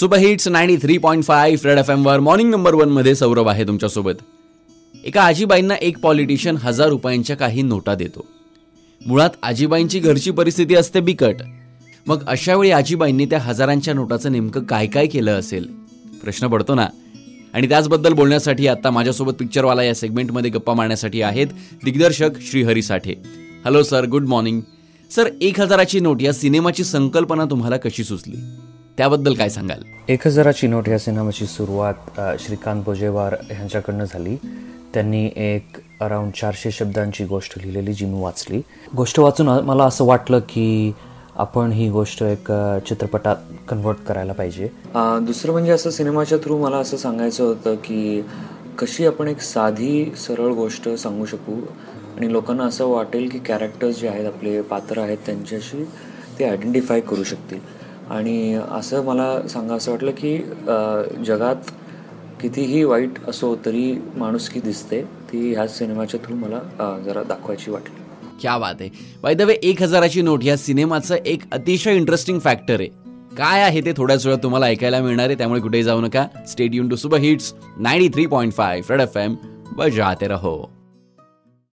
[0.00, 4.12] Super hits ninety three point five red F एमवर morning number वनमध्ये सौरभ आहे तुमच्यासोबत.
[5.04, 8.26] एका आजीबाईंना एक पॉलिटिशियन हजार रुपयांच्या काही नोटा देतो.
[9.06, 11.34] मुळात आजीबाईंची घरची परिस्थिती असते बिकट.
[12.06, 15.64] मग अशावेळी आजीबाईंनी त्या हजारांच्या नोटाचं नेमकं काय काय केलं असेल?
[16.22, 16.88] प्रश्न पडतो ना?
[17.54, 21.46] आणि त्याचबद्दल बोलण्यासाठी आता माझ्यासोबत पिक्चरवाला या सेगमेंटमध्ये गप्पा मारण्यासाठी आहेत
[21.84, 23.14] दिग्दर्शक Shrihari Sathe.
[23.64, 24.60] Hello sir good morning
[25.10, 28.36] sir एक हजाराची नोट या सिनेमाची संकल्पना तुम्हाला कशी सुचली?
[28.98, 29.82] त्याबद्दल काय सांगाल?
[30.08, 34.36] एक हजाराची नोट या सिनेमाची सुरुवात श्रीकांत बोजेवार यांच्याकडनं झाली.
[34.94, 38.60] त्यांनी एक अराउंड चारशे शब्दांची गोष्ट लिहिलेली जी मी वाचली.
[38.96, 40.92] गोष्ट वाचून मला असं वाटलं की
[41.36, 42.50] आपण ही गोष्ट एक
[42.88, 43.36] चित्रपटात
[43.68, 44.68] कन्वर्ट करायला पाहिजे.
[45.26, 48.22] दुसरं म्हणजे असं सिनेमाच्या थ्रू मला असं सांगायचं होतं की
[48.78, 51.60] कशी आपण एक साधी सरळ गोष्ट सांगू शकू?
[52.16, 55.84] आणि लोकांना असं वाटेल की कॅरेक्टर्स जे आहेत आपले पात्र आहेत त्यांच्याशी
[56.38, 57.58] ते आयडेंटिफाय करू शकतील.
[58.10, 60.36] आणि असं मला सांगा असं वाटलं की
[61.26, 61.70] जगात
[62.40, 68.04] कितीही वाईट असो तरी माणुसकी दिसते ती ह्या सिनेमाच्या थ्रू मला जरा दाखवायची वाटली.
[68.40, 68.90] क्या बात आहे.
[69.22, 72.88] बाय द वे एक हजाराची नोट या सिनेमाचं एक अतिशय इंटरेस्टिंग फॅक्टर आहे.
[73.38, 76.26] काय आहे ते थोड्याच वेळात तुम्हाला ऐकायला मिळणार आहे त्यामुळे कुठेही जाऊ नका.
[76.48, 79.34] Stadium to super hits ninety three point five red F M
[79.72, 80.75] बजाते रहो.